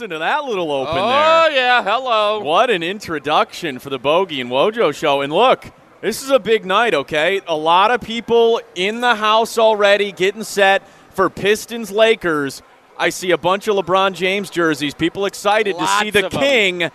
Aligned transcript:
Listen 0.00 0.12
to 0.12 0.18
that 0.20 0.44
little 0.46 0.72
open 0.72 0.96
oh, 0.96 1.08
there. 1.08 1.44
Oh, 1.44 1.48
yeah. 1.48 1.82
Hello. 1.82 2.40
What 2.40 2.70
an 2.70 2.82
introduction 2.82 3.78
for 3.78 3.90
the 3.90 3.98
Bogey 3.98 4.40
and 4.40 4.48
Wojo 4.48 4.94
show. 4.94 5.20
And 5.20 5.30
look, 5.30 5.70
this 6.00 6.22
is 6.22 6.30
a 6.30 6.38
big 6.38 6.64
night, 6.64 6.94
okay? 6.94 7.42
A 7.46 7.54
lot 7.54 7.90
of 7.90 8.00
people 8.00 8.62
in 8.74 9.02
the 9.02 9.14
house 9.14 9.58
already 9.58 10.10
getting 10.10 10.42
set 10.42 10.88
for 11.10 11.28
Pistons 11.28 11.90
Lakers. 11.90 12.62
I 12.96 13.10
see 13.10 13.30
a 13.32 13.36
bunch 13.36 13.68
of 13.68 13.76
LeBron 13.76 14.14
James 14.14 14.48
jerseys. 14.48 14.94
People 14.94 15.26
excited 15.26 15.76
Lots 15.76 15.98
to 15.98 16.04
see 16.06 16.10
the 16.10 16.30
king 16.30 16.78
them. 16.78 16.92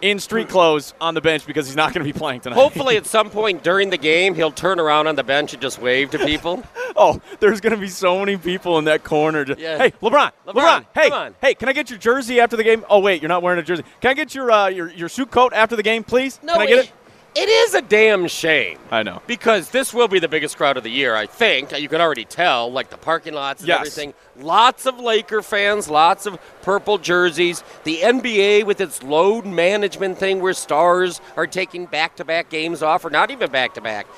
in 0.00 0.18
street 0.18 0.48
clothes 0.48 0.92
on 1.00 1.14
the 1.14 1.20
bench 1.20 1.46
because 1.46 1.68
he's 1.68 1.76
not 1.76 1.94
going 1.94 2.04
to 2.04 2.12
be 2.12 2.18
playing 2.18 2.40
tonight. 2.40 2.56
Hopefully, 2.56 2.96
at 2.96 3.06
some 3.06 3.30
point 3.30 3.62
during 3.62 3.90
the 3.90 3.96
game, 3.96 4.34
he'll 4.34 4.50
turn 4.50 4.80
around 4.80 5.06
on 5.06 5.14
the 5.14 5.22
bench 5.22 5.52
and 5.52 5.62
just 5.62 5.80
wave 5.80 6.10
to 6.10 6.18
people. 6.18 6.64
oh, 7.00 7.20
there's 7.40 7.60
going 7.60 7.74
to 7.74 7.80
be 7.80 7.88
so 7.88 8.18
many 8.20 8.36
people 8.36 8.78
in 8.78 8.84
that 8.84 9.02
corner. 9.02 9.44
Just, 9.44 9.58
Yeah. 9.58 9.78
Hey, 9.78 9.90
LeBron, 10.02 10.30
LeBron, 10.46 10.54
LeBron, 10.54 10.86
hey, 10.94 11.08
come 11.10 11.18
on. 11.18 11.34
hey, 11.40 11.54
can 11.54 11.68
I 11.68 11.72
get 11.72 11.90
your 11.90 11.98
jersey 11.98 12.38
after 12.40 12.56
the 12.56 12.64
game? 12.64 12.84
Oh 12.88 13.00
wait, 13.00 13.20
you're 13.22 13.28
not 13.28 13.42
wearing 13.42 13.58
a 13.58 13.62
jersey. 13.62 13.82
Can 14.00 14.10
I 14.10 14.14
get 14.14 14.34
your 14.34 14.50
uh, 14.50 14.68
your 14.68 14.90
your 14.92 15.08
suit 15.08 15.30
coat 15.30 15.52
after 15.54 15.74
the 15.74 15.82
game, 15.82 16.04
please? 16.04 16.38
No, 16.42 16.52
can 16.52 16.62
I 16.62 16.66
get 16.66 16.78
it? 16.84 16.92
It 17.32 17.48
is 17.48 17.74
a 17.74 17.80
damn 17.82 18.26
shame. 18.26 18.76
I 18.90 19.04
know. 19.04 19.22
Because 19.28 19.70
this 19.70 19.94
will 19.94 20.08
be 20.08 20.18
the 20.18 20.26
biggest 20.26 20.56
crowd 20.56 20.76
of 20.76 20.82
the 20.82 20.90
year, 20.90 21.14
I 21.14 21.26
think. 21.26 21.70
You 21.78 21.88
can 21.88 22.00
already 22.00 22.24
tell, 22.24 22.72
like 22.72 22.90
the 22.90 22.96
parking 22.96 23.34
lots 23.34 23.60
and 23.60 23.68
Yes. 23.68 23.78
everything. 23.78 24.14
Lots 24.40 24.84
of 24.84 24.98
Laker 24.98 25.40
fans, 25.40 25.88
lots 25.88 26.26
of 26.26 26.40
purple 26.62 26.98
jerseys. 26.98 27.62
The 27.84 27.98
NBA 28.02 28.64
with 28.66 28.80
its 28.80 29.04
load 29.04 29.46
management 29.46 30.18
thing 30.18 30.40
where 30.42 30.54
stars 30.54 31.20
are 31.36 31.46
taking 31.46 31.86
back 31.86 32.16
to 32.16 32.24
back 32.24 32.50
games 32.50 32.82
off, 32.82 33.04
or 33.04 33.10
not 33.10 33.30
even 33.30 33.48
back 33.48 33.74
to 33.74 33.80
back. 33.80 34.08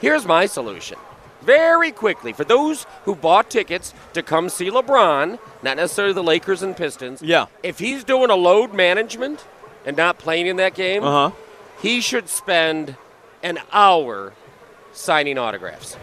Here's 0.00 0.24
my 0.24 0.46
solution. 0.46 0.98
Very 1.44 1.90
quickly, 1.90 2.32
for 2.32 2.44
those 2.44 2.86
who 3.04 3.14
bought 3.14 3.50
tickets 3.50 3.92
to 4.12 4.22
come 4.22 4.48
see 4.48 4.70
LeBron, 4.70 5.38
not 5.62 5.76
necessarily 5.76 6.14
the 6.14 6.22
Lakers 6.22 6.62
and 6.62 6.76
Pistons, 6.76 7.20
Yeah. 7.22 7.46
if 7.62 7.78
he's 7.80 8.04
doing 8.04 8.30
a 8.30 8.36
load 8.36 8.72
management 8.72 9.44
and 9.84 9.96
not 9.96 10.18
playing 10.18 10.46
in 10.46 10.56
that 10.56 10.74
game, 10.74 11.02
Uh 11.02 11.30
huh. 11.30 11.34
he 11.80 12.00
should 12.00 12.28
spend 12.28 12.96
an 13.42 13.58
hour 13.72 14.34
signing 14.92 15.36
autographs. 15.36 15.96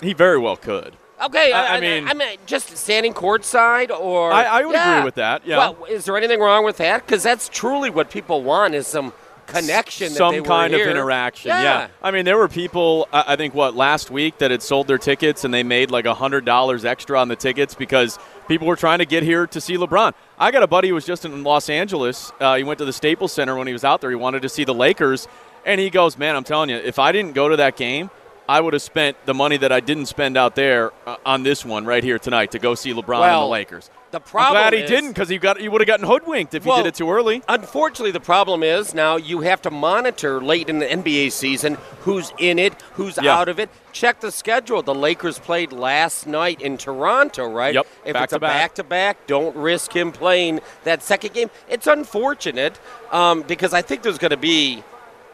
He 0.00 0.14
very 0.14 0.38
well 0.38 0.56
could. 0.56 0.94
Okay, 1.22 1.52
I- 1.52 1.74
I, 1.74 1.76
I 1.76 1.80
mean- 1.80 2.08
I 2.08 2.14
mean, 2.14 2.38
just 2.46 2.76
standing 2.76 3.12
courtside, 3.14 3.90
or 3.96 4.32
I- 4.32 4.44
I 4.44 4.64
would 4.64 4.74
Yeah. 4.74 4.94
agree 4.96 5.04
with 5.04 5.14
that, 5.16 5.42
yeah. 5.44 5.58
Well, 5.58 5.76
is 5.88 6.04
there 6.06 6.16
anything 6.16 6.40
wrong 6.40 6.64
with 6.64 6.78
that? 6.78 7.06
Because 7.06 7.22
that's 7.22 7.48
truly 7.48 7.90
what 7.90 8.10
people 8.10 8.42
want 8.42 8.74
is 8.74 8.86
some 8.88 9.12
connection, 9.52 10.10
some 10.10 10.32
they 10.32 10.40
were 10.40 10.46
kind 10.46 10.74
of 10.74 10.80
interaction. 10.80 11.50
Yeah. 11.50 11.88
I 12.02 12.10
mean, 12.10 12.24
there 12.24 12.38
were 12.38 12.48
people. 12.48 13.08
I 13.12 13.36
think 13.36 13.54
what 13.54 13.74
last 13.74 14.10
week 14.10 14.38
that 14.38 14.50
had 14.50 14.62
sold 14.62 14.86
their 14.86 14.98
tickets 14.98 15.44
and 15.44 15.52
they 15.52 15.62
made 15.62 15.90
like 15.90 16.04
a 16.04 16.14
hundred 16.14 16.44
dollars 16.44 16.84
extra 16.84 17.20
on 17.20 17.28
the 17.28 17.36
tickets 17.36 17.74
because 17.74 18.18
people 18.48 18.66
were 18.66 18.76
trying 18.76 18.98
to 18.98 19.06
get 19.06 19.22
here 19.22 19.46
to 19.46 19.60
see 19.60 19.76
LeBron. 19.76 20.14
I 20.38 20.50
got 20.50 20.62
a 20.62 20.66
buddy 20.66 20.88
who 20.88 20.94
was 20.94 21.06
just 21.06 21.24
in 21.24 21.42
Los 21.42 21.68
Angeles. 21.68 22.32
Uh, 22.40 22.56
he 22.56 22.64
went 22.64 22.78
to 22.78 22.84
the 22.84 22.92
Staples 22.92 23.32
Center 23.32 23.56
when 23.56 23.66
he 23.66 23.72
was 23.72 23.84
out 23.84 24.00
there. 24.00 24.10
He 24.10 24.16
wanted 24.16 24.42
to 24.42 24.48
see 24.48 24.64
the 24.64 24.74
Lakers, 24.74 25.28
and 25.64 25.80
he 25.80 25.90
goes, 25.90 26.18
"Man, 26.18 26.36
I'm 26.36 26.44
telling 26.44 26.70
you, 26.70 26.76
if 26.76 26.98
I 26.98 27.12
didn't 27.12 27.32
go 27.32 27.48
to 27.48 27.56
that 27.56 27.76
game." 27.76 28.10
I 28.48 28.60
would 28.60 28.72
have 28.72 28.82
spent 28.82 29.16
the 29.24 29.34
money 29.34 29.56
that 29.58 29.70
I 29.70 29.78
didn't 29.78 30.06
spend 30.06 30.36
out 30.36 30.56
there 30.56 30.90
uh, 31.06 31.16
on 31.24 31.44
this 31.44 31.64
one 31.64 31.84
right 31.84 32.02
here 32.02 32.18
tonight 32.18 32.50
to 32.50 32.58
go 32.58 32.74
see 32.74 32.92
LeBron 32.92 33.20
and 33.22 33.42
the 33.42 33.46
Lakers. 33.46 33.88
The 34.12 34.20
problem 34.20 34.56
I'm 34.58 34.62
glad 34.70 34.72
he 34.74 34.80
is- 34.84 34.90
didn't 34.90 35.08
because 35.12 35.28
he 35.30 35.38
got 35.38 35.58
he 35.58 35.68
would 35.68 35.80
have 35.80 35.88
gotten 35.88 36.06
hoodwinked 36.06 36.54
if 36.54 36.64
Well, 36.66 36.76
he 36.76 36.82
did 36.82 36.90
it 36.90 36.94
too 36.96 37.10
early. 37.10 37.42
Unfortunately, 37.48 38.10
the 38.12 38.20
problem 38.20 38.62
is 38.62 38.94
now 38.94 39.16
you 39.16 39.40
have 39.40 39.60
to 39.62 39.70
monitor 39.70 40.40
late 40.40 40.68
in 40.68 40.78
the 40.80 40.86
NBA 40.86 41.30
season 41.32 41.78
who's 42.02 42.30
in 42.38 42.58
it, 42.58 42.74
who's 42.92 43.18
Yeah. 43.20 43.34
out 43.36 43.48
of 43.48 43.58
it. 43.58 43.70
Check 43.92 44.20
the 44.20 44.30
schedule. 44.30 44.82
The 44.82 44.94
Lakers 44.94 45.38
played 45.38 45.72
last 45.72 46.26
night 46.26 46.60
in 46.60 46.76
Toronto, 46.76 47.46
right? 47.48 47.74
Yep, 47.74 47.86
If 48.04 48.12
back 48.12 48.24
it's 48.24 48.32
a 48.34 48.38
back. 48.38 48.52
back 48.52 48.74
to 48.74 48.84
back, 48.84 49.26
don't 49.26 49.56
risk 49.56 49.94
him 49.96 50.12
playing 50.12 50.60
that 50.84 51.02
second 51.02 51.32
game. 51.32 51.50
It's 51.68 51.86
unfortunate 51.86 52.78
um, 53.12 53.42
because 53.42 53.72
I 53.74 53.80
think 53.82 54.02
there's 54.02 54.18
going 54.18 54.30
to 54.30 54.36
be 54.36 54.82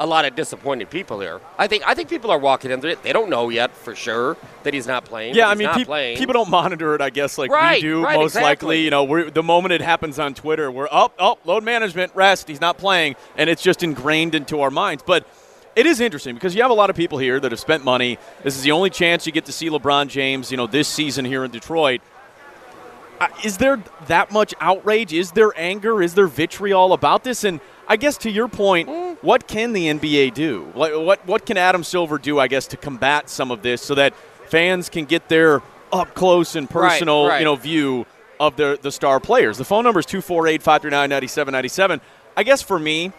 a 0.00 0.06
lot 0.06 0.24
of 0.24 0.34
disappointed 0.36 0.90
people 0.90 1.18
here. 1.20 1.40
I 1.58 1.66
think 1.66 1.82
I 1.86 1.94
think 1.94 2.08
people 2.08 2.30
are 2.30 2.38
walking 2.38 2.70
into 2.70 2.86
it. 2.88 3.02
They 3.02 3.12
don't 3.12 3.28
know 3.28 3.48
yet 3.48 3.74
for 3.76 3.94
sure 3.96 4.36
that 4.62 4.72
he's 4.72 4.86
not 4.86 5.04
playing. 5.04 5.34
Yeah, 5.34 5.48
I 5.48 5.54
mean, 5.54 5.68
peop- 5.70 5.86
playing. 5.86 6.18
people 6.18 6.34
don't 6.34 6.50
monitor 6.62 6.94
it, 6.94 7.00
I 7.00 7.10
guess, 7.10 7.36
like 7.38 7.50
Right, 7.50 7.82
we 7.82 7.88
do. 7.88 8.04
right, 8.04 8.16
most 8.16 8.32
exactly. 8.36 8.44
likely, 8.48 8.80
you 8.82 8.90
know, 8.90 9.04
we're, 9.04 9.30
the 9.30 9.42
moment 9.42 9.72
it 9.72 9.80
happens 9.80 10.18
on 10.18 10.34
Twitter, 10.34 10.70
we're 10.70 10.88
up, 10.90 11.14
oh, 11.18 11.38
load 11.44 11.64
management, 11.64 12.12
rest, 12.14 12.46
he's 12.48 12.60
not 12.60 12.78
playing, 12.78 13.16
and 13.36 13.50
it's 13.50 13.62
just 13.62 13.82
ingrained 13.82 14.34
into 14.34 14.60
our 14.60 14.70
minds. 14.70 15.02
But 15.04 15.26
it 15.74 15.86
is 15.86 16.00
interesting 16.00 16.34
because 16.34 16.54
you 16.54 16.62
have 16.62 16.70
a 16.70 16.74
lot 16.74 16.90
of 16.90 16.96
people 16.96 17.18
here 17.18 17.38
that 17.40 17.50
have 17.52 17.60
spent 17.60 17.84
money. 17.84 18.18
This 18.42 18.56
is 18.56 18.62
the 18.62 18.72
only 18.72 18.90
chance 18.90 19.26
you 19.26 19.32
get 19.32 19.44
to 19.46 19.52
see 19.52 19.68
LeBron 19.68 20.08
James, 20.08 20.50
you 20.50 20.56
know, 20.56 20.66
this 20.66 20.88
season 20.88 21.24
here 21.24 21.44
in 21.44 21.50
Detroit. 21.50 22.00
Uh, 23.20 23.26
is 23.42 23.58
there 23.58 23.82
that 24.06 24.30
much 24.30 24.54
outrage? 24.60 25.12
Is 25.12 25.32
there 25.32 25.52
anger? 25.56 26.00
Is 26.02 26.14
there 26.14 26.28
vitriol 26.28 26.92
about 26.92 27.24
this? 27.24 27.42
And 27.42 27.60
I 27.88 27.96
guess 27.96 28.16
to 28.18 28.30
your 28.30 28.46
point, 28.48 28.88
what 29.22 29.48
can 29.48 29.72
the 29.72 29.86
NBA 29.86 30.34
do? 30.34 30.70
What, 30.74 31.00
what 31.02 31.26
what 31.26 31.46
can 31.46 31.56
Adam 31.56 31.84
Silver 31.84 32.18
do? 32.18 32.38
I 32.38 32.48
guess 32.48 32.66
to 32.68 32.76
combat 32.76 33.28
some 33.28 33.50
of 33.50 33.62
this 33.62 33.82
so 33.82 33.94
that 33.94 34.14
fans 34.48 34.88
can 34.88 35.04
get 35.04 35.28
their 35.28 35.62
up 35.92 36.14
close 36.14 36.54
and 36.56 36.68
personal, 36.68 37.28
right. 37.28 37.38
you 37.38 37.44
know, 37.44 37.56
view 37.56 38.06
of 38.38 38.56
the 38.56 38.78
the 38.80 38.92
star 38.92 39.20
players. 39.20 39.58
The 39.58 39.64
phone 39.64 39.84
number 39.84 40.00
is 40.00 40.06
248-539-9797. 40.06 42.00
I 42.36 42.42
guess 42.42 42.62
for 42.62 42.78
me, 42.78 43.12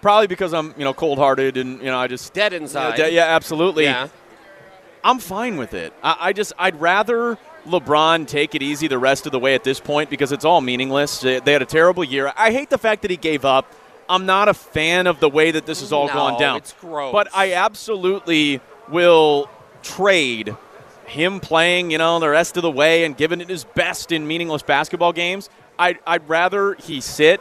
probably 0.00 0.26
because 0.26 0.52
I'm 0.52 0.74
you 0.76 0.84
know 0.84 0.94
cold 0.94 1.18
hearted 1.18 1.56
and 1.56 1.78
you 1.78 1.86
know 1.86 1.98
I 1.98 2.08
just 2.08 2.32
Dead 2.34 2.52
inside. 2.52 2.98
Yeah, 2.98 3.06
yeah, 3.06 3.24
absolutely. 3.24 3.84
Yeah. 3.84 4.08
I'm 5.02 5.18
fine 5.18 5.58
with 5.58 5.74
it. 5.74 5.92
I, 6.02 6.16
I 6.18 6.32
just 6.32 6.52
I'd 6.58 6.80
rather 6.80 7.38
LeBron 7.66 8.26
take 8.26 8.54
it 8.54 8.62
easy 8.62 8.88
the 8.88 8.98
rest 8.98 9.26
of 9.26 9.32
the 9.32 9.38
way 9.38 9.54
at 9.54 9.64
this 9.64 9.80
point 9.80 10.10
because 10.10 10.32
it's 10.32 10.44
all 10.44 10.60
meaningless. 10.60 11.20
They 11.20 11.40
had 11.40 11.62
a 11.62 11.66
terrible 11.66 12.04
year. 12.04 12.32
I 12.36 12.52
hate 12.52 12.70
the 12.70 12.78
fact 12.78 13.02
that 13.02 13.10
he 13.10 13.16
gave 13.16 13.44
up. 13.44 13.72
I'm 14.08 14.26
not 14.26 14.48
a 14.48 14.54
fan 14.54 15.06
of 15.06 15.20
the 15.20 15.28
way 15.28 15.50
that 15.50 15.66
this 15.66 15.80
has 15.80 15.92
all 15.92 16.06
No, 16.08 16.12
gone 16.14 16.40
down. 16.40 16.56
it's 16.58 16.72
gross. 16.80 17.12
But 17.12 17.28
I 17.34 17.52
absolutely 17.54 18.60
will 18.88 19.48
trade 19.82 20.54
him 21.06 21.40
playing, 21.40 21.90
you 21.90 21.98
know, 21.98 22.18
the 22.18 22.28
rest 22.28 22.56
of 22.56 22.62
the 22.62 22.70
way 22.70 23.04
and 23.04 23.16
giving 23.16 23.40
it 23.40 23.48
his 23.48 23.64
best 23.64 24.12
in 24.12 24.26
meaningless 24.26 24.62
basketball 24.62 25.12
games. 25.12 25.50
I'd, 25.78 25.98
I'd 26.06 26.28
rather 26.28 26.74
he 26.74 27.00
sit 27.00 27.40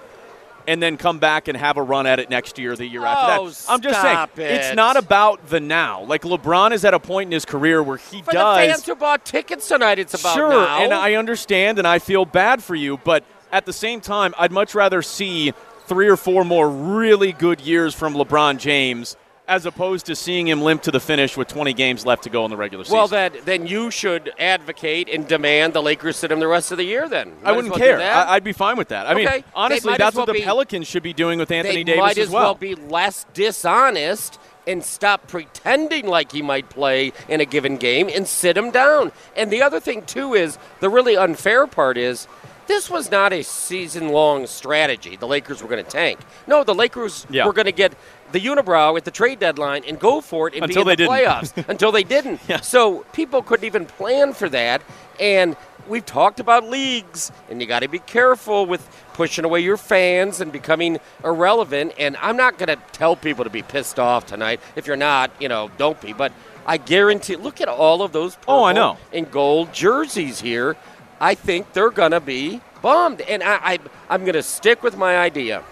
and 0.66 0.82
then 0.82 0.96
come 0.96 1.20
back 1.20 1.48
and 1.50 1.58
have 1.58 1.76
a 1.78 1.84
run 1.84 2.08
at 2.08 2.20
it 2.20 2.30
next 2.30 2.58
year, 2.58 2.76
the 2.76 2.86
year 2.86 3.06
after 3.06 3.42
Oh, 3.42 3.50
that. 3.50 3.66
I'm 3.70 3.82
just 3.82 4.02
saying, 4.02 4.16
stop 4.16 4.40
it's 4.40 4.74
not 4.76 4.96
about 4.96 5.48
the 5.48 5.60
now. 5.60 6.04
Like 6.04 6.22
LeBron 6.24 6.72
is 6.72 6.86
at 6.86 6.94
a 6.94 7.00
point 7.00 7.28
in 7.28 7.32
his 7.34 7.44
career 7.46 7.84
where 7.84 7.98
he 7.98 8.22
For 8.22 8.32
does. 8.32 8.58
the 8.58 8.68
fans 8.68 8.86
who 8.86 8.96
bought 8.96 9.26
tickets 9.26 9.68
tonight, 9.68 10.00
it's 10.00 10.14
about 10.14 10.36
sure, 10.36 10.50
now. 10.50 10.82
and 10.82 10.94
I 10.94 11.16
understand, 11.16 11.80
and 11.80 11.88
I 11.88 12.00
feel 12.00 12.24
bad 12.26 12.64
for 12.64 12.76
you, 12.76 12.98
but 12.98 13.26
at 13.52 13.66
the 13.66 13.74
same 13.74 14.00
time, 14.02 14.34
I'd 14.38 14.52
much 14.54 14.74
rather 14.74 15.02
see 15.02 15.54
three 15.88 16.08
or 16.08 16.18
four 16.18 16.44
more 16.44 16.70
really 16.70 17.32
good 17.32 17.62
years 17.62 17.94
from 17.94 18.14
LeBron 18.14 18.58
James 18.58 19.16
as 19.46 19.66
opposed 19.66 20.06
to 20.06 20.16
seeing 20.16 20.48
him 20.48 20.62
limp 20.62 20.82
to 20.84 20.90
the 20.90 21.02
finish 21.02 21.36
with 21.36 21.50
20 21.50 21.74
games 21.74 22.06
left 22.06 22.24
to 22.24 22.30
go 22.30 22.46
in 22.46 22.50
the 22.50 22.56
regular 22.56 22.86
season. 22.86 22.98
Well, 22.98 23.10
then, 23.10 23.34
then 23.44 23.68
you 23.68 23.92
should 23.92 24.32
advocate 24.40 25.10
and 25.10 25.28
demand 25.28 25.74
the 25.74 25.82
Lakers 25.84 26.16
sit 26.16 26.32
him 26.32 26.40
the 26.40 26.48
rest 26.48 26.72
of 26.72 26.78
the 26.78 26.86
year. 26.86 27.10
Then 27.10 27.28
You 27.28 27.36
I 27.44 27.52
wouldn't 27.52 27.72
well 27.74 27.80
care. 27.80 28.00
I, 28.02 28.36
I'd 28.36 28.44
be 28.46 28.54
fine 28.54 28.78
with 28.78 28.88
that. 28.88 29.06
I 29.06 29.14
mean, 29.14 29.28
Okay. 29.28 29.40
They 29.40 29.46
honestly, 29.54 29.96
that's 29.98 30.16
what 30.16 30.28
the 30.28 30.34
be- 30.34 30.44
Pelicans 30.44 30.88
should 30.88 31.04
be 31.04 31.12
doing 31.12 31.40
with 31.40 31.52
Anthony 31.52 31.84
Davis 31.84 32.00
might 32.00 32.18
as 32.18 32.28
as 32.30 32.34
well. 32.34 32.56
be 32.56 32.74
less 32.76 33.26
dishonest 33.34 34.40
and 34.66 34.82
stop 34.82 35.28
pretending 35.28 36.08
like 36.08 36.32
he 36.32 36.42
might 36.42 36.70
play 36.70 37.12
in 37.28 37.42
a 37.42 37.46
given 37.46 37.76
game 37.76 38.10
and 38.14 38.26
sit 38.26 38.56
him 38.56 38.72
down. 38.72 39.12
And 39.36 39.52
the 39.52 39.62
other 39.62 39.82
thing 39.82 40.04
too 40.06 40.36
is 40.36 40.58
the 40.80 40.90
really 40.90 41.18
unfair 41.18 41.68
part 41.68 41.98
is 41.98 42.28
this 42.68 42.90
was 42.90 43.12
not 43.12 43.34
a 43.34 43.44
season-long 43.44 44.48
strategy. 44.48 45.16
The 45.16 45.28
Lakers 45.28 45.62
were 45.62 45.70
going 45.70 45.84
to 45.84 45.90
tank. 45.90 46.20
No, 46.48 46.64
the 46.64 46.74
Lakers 46.76 47.26
Yeah. 47.30 47.46
were 47.46 47.54
going 47.54 47.66
to 47.66 47.72
get 47.72 47.94
the 48.32 48.40
unibrow 48.40 48.98
at 48.98 49.06
the 49.06 49.12
trade 49.12 49.40
deadline 49.40 49.84
and 49.88 50.00
go 50.00 50.22
for 50.22 50.48
it 50.48 50.56
and 50.56 50.64
Until 50.64 50.86
be 50.86 50.92
in 50.92 50.98
they 50.98 51.06
the 51.06 51.10
didn't. 51.10 51.12
playoffs. 51.28 51.68
until 51.70 51.92
they 51.92 52.04
didn't. 52.04 52.40
Yeah. 52.48 52.62
So 52.62 53.06
people 53.14 53.42
couldn't 53.44 53.66
even 53.66 53.86
plan 53.86 54.34
for 54.34 54.50
that. 54.50 54.82
And 55.20 55.56
we've 55.88 56.06
talked 56.06 56.40
about 56.40 56.64
leagues, 56.68 57.32
and 57.50 57.62
you 57.62 57.68
got 57.68 57.82
to 57.82 57.88
be 57.88 58.00
careful 58.00 58.66
with 58.66 58.88
pushing 59.14 59.46
away 59.46 59.60
your 59.60 59.78
fans 59.78 60.42
and 60.42 60.52
becoming 60.52 61.00
irrelevant. 61.24 61.94
And 62.00 62.18
I'm 62.18 62.38
not 62.38 62.58
going 62.58 62.70
to 62.70 62.78
tell 62.94 63.16
people 63.16 63.44
to 63.44 63.50
be 63.50 63.62
pissed 63.62 64.00
off 64.00 64.26
tonight. 64.26 64.60
If 64.76 64.88
you're 64.88 64.96
not, 64.96 65.30
you 65.40 65.50
know, 65.50 65.70
don't 65.78 66.00
be. 66.02 66.14
But 66.14 66.32
I 66.66 66.78
guarantee, 66.78 67.36
look 67.36 67.62
at 67.62 67.68
all 67.68 68.02
of 68.02 68.12
those 68.14 68.36
purple 68.38 68.54
Oh, 68.56 68.64
I 68.64 68.74
know. 68.74 68.98
and 69.12 69.30
gold 69.30 69.74
jerseys 69.74 70.40
here. 70.42 70.76
I 71.24 71.36
think 71.36 71.72
they're 71.74 71.90
going 71.90 72.12
to 72.12 72.20
be 72.20 72.60
bummed. 72.82 73.22
And 73.22 73.42
I, 73.42 73.56
I 73.74 73.80
I'm 74.10 74.22
going 74.22 74.34
to 74.34 74.44
stick 74.44 74.84
with 74.84 74.98
my 74.98 75.18
idea. 75.18 75.64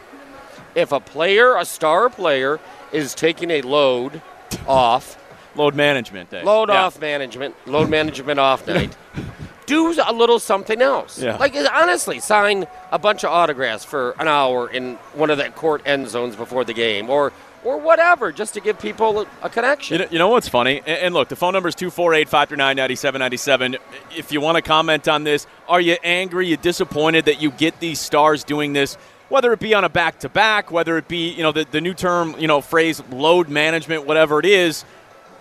If 0.76 0.92
a 0.94 1.00
player, 1.02 1.58
a 1.58 1.66
star 1.66 2.10
player, 2.10 2.60
is 2.94 3.14
taking 3.14 3.52
a 3.52 3.62
load 3.62 4.22
off, 4.68 5.18
Load 5.56 5.76
management 5.76 6.30
day. 6.30 6.44
load 6.44 6.70
Yeah. 6.70 6.86
off 6.86 7.02
management, 7.02 7.54
load 7.68 7.90
management 7.90 8.40
off 8.40 8.66
night. 8.68 8.96
Do 9.66 9.94
a 10.06 10.14
little 10.14 10.40
something 10.40 10.82
else. 10.82 11.22
Yeah. 11.22 11.36
Like 11.38 11.56
honestly, 11.56 12.20
sign 12.20 12.68
a 12.92 12.98
bunch 13.00 13.24
of 13.26 13.32
autographs 13.32 13.84
for 13.86 14.16
an 14.20 14.28
hour 14.30 14.70
in 14.70 14.96
one 15.14 15.30
of 15.30 15.38
the 15.38 15.50
court 15.50 15.82
end 15.86 16.08
zones 16.08 16.36
before 16.38 16.64
the 16.66 16.74
game, 16.74 17.10
or 17.10 17.32
or 17.64 17.78
whatever, 17.78 18.32
just 18.32 18.54
to 18.56 18.60
give 18.60 18.80
people 18.80 19.28
a, 19.42 19.50
connection. 19.50 20.00
You 20.00 20.06
know, 20.06 20.12
you 20.12 20.20
know 20.20 20.30
what's 20.30 20.48
funny? 20.48 20.82
And, 20.86 21.14
look, 21.14 21.30
the 21.30 21.36
phone 21.36 21.54
number 21.54 21.70
is 21.70 21.76
248 21.76 22.28
539 22.28 22.76
9797. 22.76 23.78
If 24.18 24.32
you 24.32 24.42
want 24.42 24.56
to 24.56 24.62
comment 24.62 25.08
on 25.08 25.24
this, 25.24 25.46
are 25.68 25.82
you 25.82 25.98
angry, 26.04 26.48
you 26.48 26.58
disappointed 26.58 27.26
that 27.26 27.42
you 27.42 27.52
get 27.52 27.80
these 27.80 28.00
stars 28.00 28.44
doing 28.44 28.74
this? 28.74 28.96
Whether 29.30 29.54
it 29.54 29.60
be 29.60 29.74
on 29.74 29.84
a 29.84 29.90
back 29.90 30.20
to 30.20 30.30
back, 30.30 30.72
whether 30.72 30.98
it 30.98 31.08
be, 31.08 31.30
you 31.30 31.44
know, 31.44 31.52
the, 31.52 31.66
the 31.70 31.82
new 31.82 31.94
term, 31.94 32.36
you 32.38 32.48
know, 32.48 32.62
phrase 32.62 33.02
load 33.12 33.48
management, 33.48 34.06
whatever 34.06 34.40
it 34.40 34.46
is, 34.46 34.84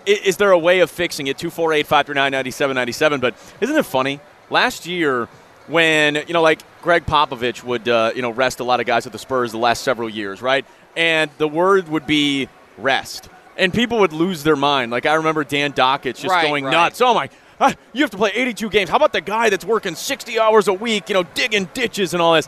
is 0.05 0.37
there 0.37 0.51
a 0.51 0.59
way 0.59 0.79
of 0.79 0.89
fixing 0.89 1.27
it? 1.27 1.37
248 1.37 1.85
539 1.85 2.31
9797. 2.31 3.19
But 3.19 3.35
isn't 3.59 3.75
it 3.75 3.85
funny? 3.85 4.19
Last 4.49 4.85
year, 4.85 5.27
when, 5.67 6.15
you 6.15 6.33
know, 6.33 6.41
like 6.41 6.61
Gregg 6.81 7.05
Popovich 7.05 7.63
would, 7.63 7.87
uh, 7.87 8.11
you 8.15 8.21
know, 8.21 8.31
rest 8.31 8.59
a 8.59 8.63
lot 8.63 8.79
of 8.79 8.85
guys 8.85 9.05
at 9.05 9.11
the 9.11 9.19
Spurs 9.19 9.51
the 9.51 9.57
last 9.57 9.83
several 9.83 10.09
years, 10.09 10.41
right? 10.41 10.65
And 10.95 11.31
the 11.37 11.47
word 11.47 11.87
would 11.89 12.05
be 12.05 12.49
rest. 12.77 13.29
And 13.57 13.73
people 13.73 13.99
would 13.99 14.13
lose 14.13 14.43
their 14.43 14.55
mind. 14.55 14.91
Like 14.91 15.05
I 15.05 15.15
remember 15.15 15.43
Dan 15.43 15.71
Dockett 15.71 16.15
just 16.15 16.25
Right, 16.31 16.47
going 16.47 16.65
right. 16.65 16.71
nuts. 16.71 17.01
Oh 17.01 17.13
my, 17.13 17.29
ah, 17.59 17.73
you 17.93 18.01
have 18.01 18.11
to 18.11 18.17
play 18.17 18.31
82 18.33 18.69
games. 18.69 18.89
How 18.89 18.97
about 18.97 19.13
the 19.13 19.21
guy 19.21 19.49
that's 19.49 19.65
working 19.65 19.95
60 19.95 20.39
hours 20.39 20.67
a 20.67 20.73
week, 20.73 21.09
you 21.09 21.13
know, 21.13 21.23
digging 21.23 21.69
ditches 21.73 22.13
and 22.13 22.21
all 22.21 22.33
this? 22.33 22.47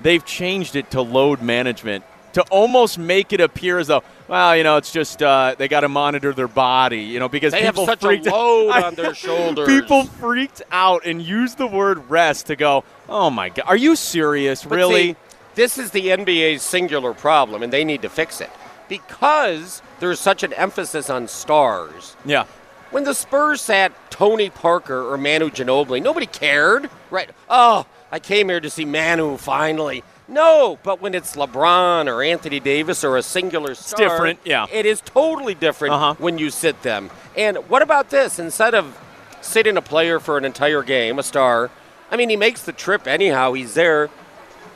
They've 0.00 0.24
changed 0.24 0.74
it 0.76 0.90
to 0.92 1.02
load 1.02 1.42
management 1.42 2.04
to 2.34 2.42
almost 2.50 2.98
make 2.98 3.32
it 3.32 3.40
appear 3.40 3.78
as 3.78 3.86
though, 3.86 4.02
well, 4.28 4.56
you 4.56 4.64
know, 4.64 4.76
it's 4.76 4.92
just 4.92 5.22
uh, 5.22 5.54
they 5.56 5.68
got 5.68 5.80
to 5.80 5.88
monitor 5.88 6.32
their 6.32 6.48
body, 6.48 7.02
you 7.02 7.18
know, 7.18 7.28
because 7.28 7.52
They 7.52 7.62
have 7.62 7.74
people 7.74 7.86
such 7.86 8.02
a 8.02 8.06
freaked 8.06 8.26
load 8.26 8.70
on 8.84 8.94
their 8.94 9.14
shoulders. 9.14 9.68
People 9.68 10.04
freaked 10.04 10.62
out 10.70 11.06
and 11.06 11.22
used 11.22 11.58
the 11.58 11.66
word 11.66 12.10
rest 12.10 12.46
to 12.46 12.56
go, 12.56 12.84
oh 13.08 13.30
my 13.30 13.48
god, 13.48 13.64
are 13.66 13.76
you 13.76 13.96
serious? 13.96 14.64
But 14.64 14.76
really? 14.76 15.12
see, 15.12 15.16
this 15.54 15.78
is 15.78 15.90
the 15.92 16.08
NBA's 16.08 16.62
singular 16.62 17.12
problem, 17.14 17.62
and 17.62 17.72
they 17.72 17.84
need 17.84 18.02
to 18.02 18.08
fix 18.08 18.40
it 18.40 18.50
because 18.88 19.82
there's 20.00 20.20
such 20.20 20.42
an 20.42 20.52
emphasis 20.54 21.10
on 21.10 21.28
stars. 21.28 22.16
yeah. 22.24 22.44
When 22.90 23.02
the 23.02 23.14
Spurs 23.14 23.60
sat 23.60 23.90
Tony 24.12 24.50
Parker 24.50 25.10
or 25.12 25.18
Manu 25.18 25.50
Ginobili, 25.50 26.00
nobody 26.00 26.26
cared, 26.26 26.88
right? 27.10 27.28
Oh, 27.50 27.86
I 28.12 28.20
came 28.20 28.48
here 28.48 28.60
to 28.60 28.70
see 28.70 28.84
Manu 28.84 29.36
finally. 29.36 30.04
No, 30.28 30.78
but 30.84 31.02
when 31.02 31.12
it's 31.12 31.34
LeBron 31.34 32.06
or 32.06 32.22
Anthony 32.22 32.60
Davis 32.60 33.02
or 33.02 33.16
a 33.16 33.22
singular 33.22 33.74
star, 33.74 33.98
different, 33.98 34.38
yeah. 34.44 34.66
It 34.72 34.86
is 34.86 35.00
totally 35.00 35.54
different 35.56 35.92
Uh-huh. 35.94 36.14
when 36.18 36.38
you 36.38 36.50
sit 36.50 36.82
them. 36.82 37.10
And 37.36 37.56
what 37.68 37.82
about 37.82 38.10
this? 38.10 38.38
Instead 38.38 38.74
of 38.76 38.96
sitting 39.40 39.76
a 39.76 39.82
player 39.82 40.20
for 40.20 40.38
an 40.38 40.44
entire 40.44 40.84
game, 40.84 41.18
a 41.18 41.24
star, 41.24 41.70
I 42.12 42.16
mean, 42.16 42.30
he 42.30 42.36
makes 42.36 42.62
the 42.62 42.72
trip 42.72 43.08
anyhow. 43.08 43.54
He's 43.54 43.74
there. 43.74 44.08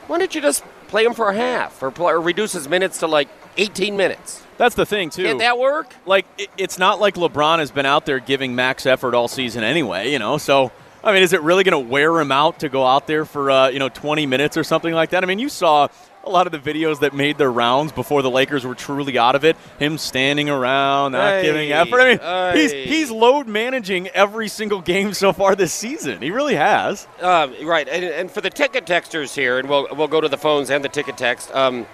Why 0.09 0.17
don't 0.17 0.33
you 0.33 0.41
just 0.41 0.63
play 0.87 1.05
him 1.05 1.13
for 1.13 1.29
a 1.29 1.35
half 1.35 1.83
or, 1.83 1.91
play, 1.91 2.13
or 2.13 2.19
reduce 2.19 2.53
his 2.53 2.67
minutes 2.67 2.97
to 2.99 3.07
like 3.07 3.29
18 3.57 3.95
minutes? 3.95 4.43
That's 4.57 4.73
the 4.73 4.85
thing 4.85 5.11
too. 5.11 5.23
Can 5.23 5.37
that 5.37 5.59
work? 5.59 5.93
like 6.07 6.25
it, 6.39 6.49
it's 6.57 6.79
not 6.79 6.99
like 6.99 7.13
LeBron 7.13 7.59
has 7.59 7.69
been 7.69 7.85
out 7.85 8.07
there 8.07 8.19
giving 8.19 8.55
max 8.55 8.87
effort 8.87 9.13
all 9.13 9.27
season 9.27 9.63
anyway, 9.63 10.11
you 10.11 10.17
know. 10.17 10.39
So 10.39 10.71
I 11.03 11.13
mean, 11.13 11.21
is 11.21 11.31
it 11.31 11.41
really 11.41 11.63
going 11.63 11.85
to 11.85 11.89
wear 11.91 12.19
him 12.19 12.31
out 12.31 12.59
to 12.61 12.69
go 12.69 12.85
out 12.85 13.05
there 13.05 13.23
for 13.23 13.51
uh, 13.51 13.69
you 13.69 13.77
know 13.77 13.87
20 13.89 14.25
minutes 14.25 14.57
or 14.57 14.63
something 14.63 14.95
like 14.95 15.11
that? 15.11 15.23
I 15.23 15.27
mean, 15.27 15.37
you 15.37 15.47
saw 15.47 15.89
a 16.29 16.31
lot 16.31 16.45
of 16.47 16.51
the 16.51 16.59
videos 16.73 16.99
that 16.99 17.13
made 17.13 17.37
their 17.37 17.51
rounds 17.51 17.91
before 17.91 18.21
the 18.21 18.29
Lakers 18.29 18.65
were 18.65 18.75
truly 18.75 19.17
out 19.17 19.35
of 19.35 19.43
it. 19.43 19.57
Him 19.79 19.97
standing 19.97 20.49
around, 20.49 21.13
not 21.13 21.33
Hey, 21.33 21.41
giving 21.41 21.71
effort. 21.71 21.99
I 21.99 22.51
mean, 22.53 22.57
he's 22.61 22.71
hey. 22.71 22.85
he's 22.85 23.09
load 23.11 23.47
managing 23.47 24.07
every 24.09 24.47
single 24.47 24.81
game 24.81 25.13
so 25.13 25.33
far 25.33 25.55
this 25.55 25.73
season. 25.73 26.21
He 26.21 26.31
really 26.31 26.55
has. 26.55 27.07
Um, 27.19 27.53
right, 27.65 27.87
and, 27.89 28.05
and 28.05 28.31
for 28.31 28.41
the 28.41 28.49
ticket 28.49 28.85
texters 28.85 29.35
here, 29.35 29.57
and 29.59 29.67
we'll 29.67 29.87
we'll 29.93 30.07
go 30.07 30.21
to 30.21 30.29
the 30.29 30.37
phones 30.37 30.69
and 30.69 30.83
the 30.83 30.89
ticket 30.89 31.17
text. 31.17 31.53
Um, 31.53 31.85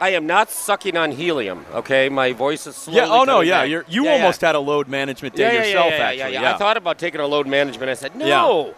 I 0.00 0.10
am 0.10 0.26
not 0.26 0.50
sucking 0.50 0.96
on 0.96 1.12
helium. 1.12 1.66
Okay, 1.74 2.08
my 2.08 2.32
voice 2.32 2.66
is 2.66 2.74
slowly. 2.74 3.00
yeah. 3.00 3.08
Oh 3.10 3.24
no. 3.24 3.42
Yeah. 3.42 3.64
You're, 3.64 3.84
you 3.86 4.04
Yeah, 4.04 4.14
yeah. 4.16 4.22
almost 4.22 4.40
had 4.40 4.54
a 4.54 4.58
load 4.60 4.88
management 4.88 5.34
day 5.34 5.42
yeah, 5.42 5.52
yeah, 5.60 5.64
yourself. 5.66 5.90
yeah, 5.90 5.96
yeah, 5.98 6.04
actually. 6.04 6.32
yeah, 6.34 6.40
yeah. 6.42 6.54
I 6.54 6.58
thought 6.58 6.76
about 6.78 6.98
taking 6.98 7.20
a 7.20 7.26
load 7.26 7.46
management. 7.46 7.90
I 7.90 7.94
said 7.94 8.16
no. 8.16 8.74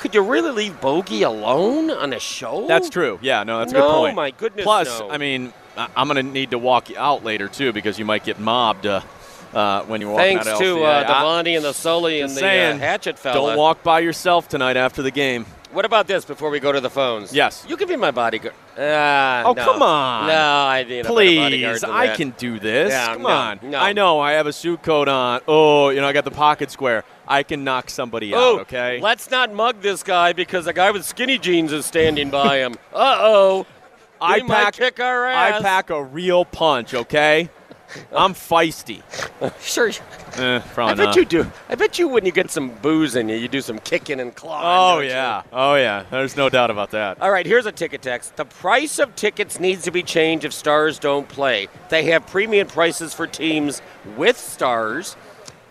Could 0.00 0.14
you 0.14 0.22
really 0.22 0.50
leave 0.50 0.80
Bogey 0.80 1.22
alone 1.24 1.90
on 1.90 2.14
a 2.14 2.18
show? 2.18 2.66
That's 2.66 2.88
true. 2.88 3.18
Yeah, 3.20 3.42
no, 3.44 3.58
that's 3.58 3.72
a 3.72 3.76
No, 3.76 3.82
good 3.82 3.94
point. 3.94 4.12
Oh, 4.12 4.16
my 4.16 4.30
goodness, 4.30 4.64
Plus, 4.64 5.00
no. 5.00 5.10
I 5.10 5.18
mean, 5.18 5.52
I'm 5.76 6.08
going 6.08 6.16
to 6.24 6.32
need 6.32 6.52
to 6.52 6.58
walk 6.58 6.88
you 6.88 6.96
out 6.98 7.22
later 7.22 7.48
too 7.48 7.72
because 7.74 7.98
you 7.98 8.06
might 8.06 8.24
get 8.24 8.38
mobbed 8.40 8.86
uh, 8.86 9.02
uh, 9.52 9.82
when 9.82 10.00
you're 10.00 10.10
walking 10.10 10.38
Thanks 10.38 10.46
out 10.46 10.58
to 10.58 10.64
LCA. 10.64 11.06
uh, 11.08 11.12
I- 11.12 11.48
and 11.50 11.64
the 11.64 11.74
Sully 11.74 12.22
and 12.22 12.34
the 12.34 12.46
uh, 12.46 12.78
Hatchet 12.78 13.18
fella. 13.18 13.34
Don't 13.50 13.58
walk 13.58 13.82
by 13.82 14.00
yourself 14.00 14.48
tonight 14.48 14.76
after 14.78 15.02
the 15.02 15.10
game. 15.10 15.44
What 15.72 15.84
about 15.84 16.08
this 16.08 16.24
before 16.24 16.50
we 16.50 16.58
go 16.58 16.72
to 16.72 16.80
the 16.80 16.90
phones? 16.90 17.32
Yes. 17.32 17.64
You 17.68 17.76
can 17.76 17.86
be 17.86 17.94
my 17.94 18.10
bodyguard. 18.10 18.54
Ah, 18.76 19.44
Oh, 19.46 19.52
no. 19.52 19.64
come 19.64 19.82
on. 19.82 20.26
No, 20.26 20.34
I 20.66 20.82
need 20.82 21.00
a 21.00 21.08
bodyguard 21.08 21.52
Please, 21.52 21.84
I 21.84 22.16
can 22.16 22.30
do 22.30 22.58
this. 22.58 22.90
Yeah, 22.90 23.12
Come 23.12 23.22
no, 23.22 23.28
on. 23.28 23.60
no. 23.62 23.78
I 23.78 23.92
know 23.92 24.18
I 24.18 24.32
have 24.32 24.48
a 24.48 24.52
suit 24.52 24.82
coat 24.82 25.06
on. 25.06 25.40
Oh, 25.46 25.90
you 25.90 26.00
know 26.00 26.08
I 26.08 26.12
got 26.12 26.24
the 26.24 26.32
pocket 26.32 26.72
square. 26.72 27.04
I 27.28 27.44
can 27.44 27.62
knock 27.62 27.88
somebody 27.88 28.34
Oh, 28.34 28.54
out. 28.56 28.60
Okay. 28.62 28.98
Let's 29.00 29.30
not 29.30 29.54
mug 29.54 29.80
this 29.80 30.02
guy 30.02 30.32
because 30.32 30.66
a 30.66 30.72
guy 30.72 30.90
with 30.90 31.04
skinny 31.04 31.38
jeans 31.38 31.72
is 31.72 31.86
standing 31.86 32.30
by 32.30 32.58
him. 32.58 32.74
Uh 32.92 33.18
oh. 33.20 33.66
I 34.20 34.40
pack. 34.40 34.74
kick 34.74 34.98
our 34.98 35.28
I 35.28 35.60
pack 35.62 35.90
a 35.90 36.02
real 36.02 36.44
punch. 36.44 36.94
Okay. 36.94 37.48
I'm 38.12 38.34
feisty. 38.34 39.02
Sure. 39.60 39.90
Eh, 40.36 40.60
I 40.76 40.94
bet 40.94 40.98
not. 40.98 41.16
you 41.16 41.24
do. 41.24 41.50
I 41.68 41.74
bet 41.74 41.98
you 41.98 42.08
when 42.08 42.26
you 42.26 42.32
get 42.32 42.50
some 42.50 42.70
booze 42.76 43.16
in 43.16 43.28
you, 43.28 43.36
you 43.36 43.48
do 43.48 43.60
some 43.60 43.78
kicking 43.78 44.20
and 44.20 44.34
clawing. 44.34 44.64
Oh 44.64 44.96
don't 44.96 45.04
you? 45.04 45.10
yeah. 45.10 45.42
Oh 45.52 45.74
yeah. 45.74 46.04
There's 46.10 46.36
no 46.36 46.48
doubt 46.48 46.70
about 46.70 46.90
that. 46.90 47.20
All 47.20 47.30
right, 47.30 47.46
here's 47.46 47.66
a 47.66 47.72
ticket 47.72 48.02
text. 48.02 48.36
The 48.36 48.44
price 48.44 48.98
of 48.98 49.14
tickets 49.16 49.58
needs 49.58 49.82
to 49.84 49.90
be 49.90 50.02
changed 50.02 50.44
if 50.44 50.52
stars 50.52 50.98
don't 50.98 51.28
play. 51.28 51.68
They 51.88 52.04
have 52.04 52.26
premium 52.26 52.68
prices 52.68 53.14
for 53.14 53.26
teams 53.26 53.80
with 54.16 54.36
stars. 54.38 55.16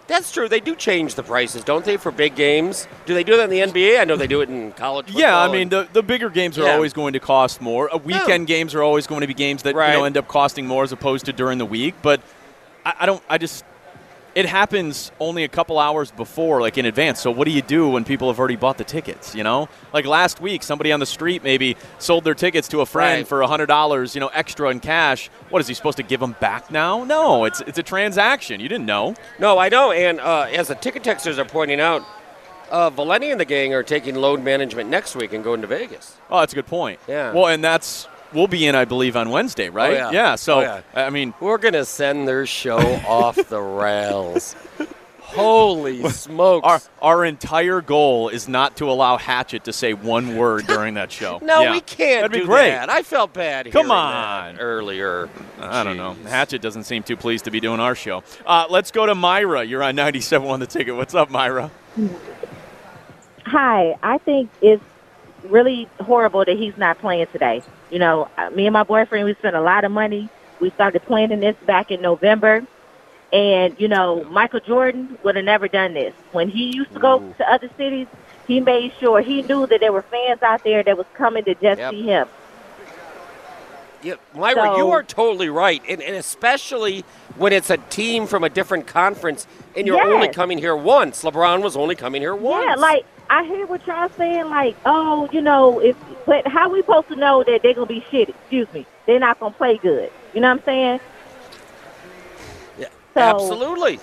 That's 0.10 0.32
true. 0.32 0.50
They 0.50 0.60
do 0.60 0.76
change 0.76 1.16
the 1.16 1.24
prices, 1.24 1.64
don't 1.64 1.86
they, 1.86 1.96
for 1.96 2.12
big 2.12 2.36
games? 2.36 2.88
Do 3.06 3.14
they 3.14 3.24
do 3.24 3.38
that 3.38 3.44
in 3.44 3.50
the 3.52 3.60
NBA? 3.60 4.00
I 4.02 4.04
know 4.06 4.18
they 4.18 4.28
do 4.28 4.42
it 4.42 4.50
in 4.50 4.72
college 4.74 5.06
football. 5.06 5.22
Yeah, 5.30 5.38
I 5.40 5.50
mean 5.52 5.70
the, 5.70 5.88
the 5.94 6.04
bigger 6.04 6.30
games 6.30 6.58
are 6.58 6.64
Yeah. 6.64 6.74
always 6.74 6.92
going 6.94 7.14
to 7.14 7.20
cost 7.20 7.62
more. 7.62 7.94
Uh, 7.94 7.98
weekend 8.00 8.48
games 8.48 8.74
are 8.76 8.84
always 8.84 9.08
going 9.08 9.22
to 9.22 9.28
be 9.28 9.34
games 9.34 9.64
that 9.64 9.76
you 9.76 9.80
know 10.00 10.04
end 10.04 10.18
up 10.18 10.28
costing 10.28 10.66
more 10.68 10.84
as 10.84 10.92
opposed 10.92 11.26
to 11.28 11.34
during 11.34 11.60
the 11.60 11.66
week. 11.66 11.94
But 12.02 12.22
I, 12.86 12.94
I 13.02 13.06
don't. 13.06 13.24
I 13.30 13.38
just 13.38 13.64
it 14.36 14.46
happens 14.46 15.12
only 15.20 15.44
a 15.44 15.48
couple 15.48 15.80
hours 15.80 16.12
before, 16.12 16.62
like 16.62 16.78
in 16.78 16.86
advance. 16.86 17.20
So 17.20 17.32
what 17.32 17.46
do 17.46 17.52
you 17.52 17.62
do 17.62 17.90
when 17.90 18.04
people 18.06 18.28
have 18.30 18.40
already 18.40 18.56
bought 18.56 18.78
the 18.78 18.84
tickets? 18.84 19.34
You 19.36 19.44
know, 19.44 19.68
like 19.94 20.06
last 20.06 20.40
week, 20.40 20.64
somebody 20.64 20.92
on 20.92 21.00
the 21.00 21.06
street 21.06 21.44
maybe 21.44 21.76
sold 21.98 22.24
their 22.24 22.36
tickets 22.36 22.68
to 22.70 22.82
a 22.82 22.86
friend 22.86 23.20
Right. 23.20 23.28
for 23.28 23.42
hundred 23.44 23.66
dollars, 23.68 24.16
you 24.16 24.22
know, 24.22 24.28
extra 24.30 24.70
in 24.70 24.80
cash. 24.80 25.30
What 25.50 25.60
is 25.60 25.68
he 25.68 25.74
supposed 25.74 25.98
to 25.98 26.04
give 26.04 26.20
them 26.20 26.36
back 26.40 26.70
now? 26.72 27.04
No, 27.04 27.46
it's 27.46 27.62
it's 27.62 27.80
a 27.80 27.84
transaction. 27.84 28.60
You 28.60 28.70
didn't 28.70 28.86
know. 28.86 29.16
No, 29.40 29.58
I 29.58 29.70
know. 29.70 29.92
And 29.92 30.20
uh, 30.20 30.48
as 30.54 30.68
the 30.68 30.76
ticket 30.76 31.04
texters 31.04 31.38
are 31.38 31.46
pointing 31.46 31.80
out, 31.82 32.04
uh, 32.70 32.90
Valenti 32.92 33.32
and 33.32 33.40
the 33.40 33.46
gang 33.46 33.74
are 33.74 33.82
taking 33.84 34.16
load 34.16 34.44
management 34.44 34.90
next 34.90 35.16
week 35.16 35.34
and 35.34 35.44
going 35.44 35.62
to 35.62 35.68
Vegas. 35.68 36.18
Oh, 36.30 36.40
that's 36.42 36.54
a 36.54 36.56
good 36.56 36.68
point. 36.68 37.00
Yeah. 37.08 37.34
Well, 37.34 37.48
and 37.48 37.64
that's 37.64 38.08
we'll 38.34 38.48
be 38.48 38.66
in, 38.68 38.76
I 38.76 38.86
believe, 38.86 39.16
on 39.16 39.30
Wednesday, 39.30 39.70
right? 39.70 39.94
yeah. 39.94 40.12
Yeah. 40.12 40.36
So 40.36 40.60
Oh, 40.60 40.62
yeah. 40.62 40.82
I 40.96 41.10
mean. 41.10 41.34
We're 41.40 41.58
going 41.58 41.74
to 41.74 41.86
send 41.86 42.28
their 42.28 42.46
show 42.46 42.78
off 43.08 43.36
the 43.36 43.62
rails. 43.62 44.56
Holy 45.22 46.10
smokes. 46.10 46.66
Our, 46.66 46.82
our 47.20 47.26
entire 47.26 47.82
goal 47.82 48.30
is 48.30 48.48
not 48.48 48.78
to 48.78 48.90
allow 48.90 49.18
Hatchet 49.18 49.66
to 49.66 49.74
say 49.74 49.94
one 49.94 50.36
word 50.36 50.66
during 50.66 50.96
that 50.96 51.12
show. 51.12 51.38
no, 51.44 51.62
Yeah. 51.62 51.72
we 51.74 51.82
can't 51.82 52.24
That'd 52.24 52.42
be 52.42 52.48
great. 52.48 52.70
that. 52.70 52.90
I 52.90 53.04
felt 53.04 53.32
bad 53.34 53.72
Come 53.72 53.92
on. 53.92 54.56
that 54.56 54.62
earlier. 54.62 55.30
I 55.60 55.84
don't 55.84 55.98
know. 55.98 56.14
Hatchet 56.28 56.64
doesn't 56.64 56.86
seem 56.86 57.04
too 57.04 57.16
pleased 57.16 57.46
to 57.46 57.52
be 57.52 57.60
doing 57.60 57.80
our 57.80 57.94
show. 57.94 58.24
Uh, 58.44 58.66
let's 58.72 58.90
go 58.90 59.06
to 59.06 59.14
Myra. 59.14 59.64
You're 59.64 59.84
on 59.84 59.96
97 59.96 60.48
on 60.50 60.60
the 60.60 60.66
ticket. 60.66 60.96
What's 60.96 61.14
up, 61.14 61.30
Myra? 61.30 61.70
Hi, 63.46 63.96
I 64.02 64.18
think 64.20 64.50
it's 64.62 64.84
really 65.44 65.88
horrible 66.00 66.44
that 66.46 66.58
he's 66.58 66.76
not 66.78 66.98
playing 67.00 67.28
today. 67.32 67.62
You 67.90 68.00
know, 68.00 68.30
uh, 68.38 68.50
me 68.52 68.68
and 68.68 68.74
my 68.74 68.84
boyfriend, 68.84 69.26
we 69.26 69.34
spent 69.36 69.56
a 69.56 69.62
lot 69.62 69.84
of 69.84 69.92
money. 69.92 70.30
We 70.60 70.70
started 70.72 71.02
planning 71.04 71.40
this 71.40 71.56
back 71.66 71.92
in 71.92 72.02
November. 72.02 72.66
And, 73.32 73.80
you 73.80 73.88
know, 73.88 74.24
Michael 74.26 74.60
Jordan 74.60 75.18
would 75.24 75.36
have 75.36 75.46
never 75.46 75.68
done 75.68 75.94
this. 75.94 76.14
When 76.32 76.50
he 76.50 76.76
used 76.76 76.94
to 76.94 77.00
go 77.00 77.20
to 77.38 77.52
other 77.52 77.70
cities, 77.78 78.08
he 78.48 78.60
made 78.60 78.92
sure 79.00 79.22
he 79.22 79.44
knew 79.44 79.68
that 79.68 79.80
there 79.80 79.92
were 79.92 80.02
fans 80.02 80.42
out 80.42 80.64
there 80.64 80.82
that 80.84 80.98
was 80.98 81.06
coming 81.14 81.44
to 81.46 81.54
just 81.56 81.80
Yep. 81.80 81.92
see 81.92 82.02
him. 82.04 82.28
Yeah, 84.02 84.14
Myra, 84.34 84.56
So- 84.56 84.78
you 84.78 84.92
are 84.92 85.04
totally 85.04 85.50
right, 85.50 85.82
and, 85.88 86.02
and 86.02 86.16
especially 86.16 87.04
when 87.36 87.52
it's 87.52 87.70
a 87.70 87.78
team 87.78 88.28
from 88.28 88.44
a 88.44 88.50
different 88.50 88.88
conference, 88.88 89.46
and 89.76 89.86
you're 89.86 90.02
only 90.02 90.30
coming 90.30 90.58
here 90.58 90.76
once. 90.76 91.24
LeBron 91.24 91.62
was 91.62 91.76
only 91.76 91.96
coming 91.96 92.22
here 92.22 92.34
once. 92.36 92.66
Yeah, 92.66 92.76
like 92.76 93.06
I 93.30 93.44
hear 93.44 93.68
what 93.68 93.86
y'all 93.86 94.10
saying, 94.18 94.50
like, 94.50 94.76
oh, 94.86 95.30
you 95.32 95.42
know, 95.42 95.80
if 95.80 95.96
but 96.26 96.48
how 96.48 96.70
we 96.70 96.82
supposed 96.82 97.10
to 97.10 97.16
know 97.16 97.44
that 97.44 97.62
they're 97.62 97.74
gonna 97.74 97.86
be 97.86 98.04
shit? 98.10 98.30
Excuse 98.30 98.72
me, 98.74 98.86
they're 99.06 99.20
not 99.20 99.40
gonna 99.40 99.54
play 99.54 99.78
good. 99.78 100.12
You 100.34 100.42
know 100.42 100.50
what 100.50 100.60
I'm 100.60 100.64
saying? 100.66 101.00
Yeah, 102.80 102.88
So- 103.14 103.22
absolutely. 103.22 104.00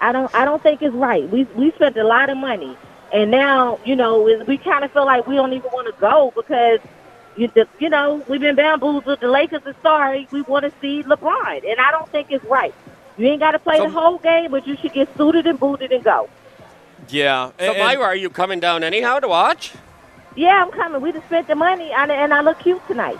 I 0.00 0.10
don't 0.12 0.32
I 0.34 0.44
don't 0.44 0.62
think 0.62 0.82
it's 0.82 0.94
right. 0.94 1.28
We 1.28 1.44
we 1.54 1.70
spent 1.72 1.96
a 1.96 2.04
lot 2.04 2.28
of 2.28 2.36
money, 2.36 2.76
and 3.12 3.30
now 3.30 3.78
you 3.84 3.94
know 3.96 4.20
we 4.22 4.58
kind 4.58 4.84
of 4.84 4.92
feel 4.92 5.04
like 5.06 5.26
we 5.26 5.36
don't 5.36 5.52
even 5.52 5.70
want 5.72 5.92
to 5.92 6.00
go 6.00 6.32
because 6.34 6.80
you 7.36 7.48
you 7.78 7.88
know 7.88 8.22
we've 8.28 8.40
been 8.40 8.56
bamboozled. 8.56 9.20
The 9.20 9.28
Lakers 9.28 9.62
are 9.64 9.76
sorry. 9.82 10.26
We 10.32 10.42
want 10.42 10.64
to 10.64 10.72
see 10.80 11.02
LeBron, 11.04 11.68
and 11.68 11.80
I 11.80 11.90
don't 11.92 12.08
think 12.10 12.32
it's 12.32 12.44
right. 12.46 12.74
You 13.16 13.28
ain't 13.28 13.40
got 13.40 13.52
to 13.52 13.58
play 13.60 13.76
So- 13.76 13.84
the 13.84 13.90
whole 13.90 14.18
game, 14.18 14.50
but 14.50 14.66
you 14.66 14.76
should 14.76 14.92
get 14.92 15.14
suited 15.16 15.46
and 15.46 15.58
booted 15.58 15.92
and 15.92 16.02
go. 16.02 16.28
Yeah. 17.08 17.50
So, 17.58 17.64
and- 17.72 17.78
Myra, 17.78 18.04
are 18.04 18.16
you 18.16 18.30
coming 18.30 18.60
down 18.60 18.82
anyhow 18.84 19.20
to 19.20 19.28
watch? 19.28 19.72
Yeah, 20.34 20.62
I'm 20.64 20.70
coming. 20.70 21.02
We 21.02 21.12
just 21.12 21.26
spent 21.26 21.46
the 21.46 21.54
money, 21.54 21.92
and, 21.92 22.10
and 22.10 22.32
I 22.32 22.40
look 22.40 22.58
cute 22.60 22.80
tonight. 22.88 23.18